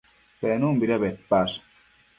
[0.39, 1.61] Penunbida bedpash?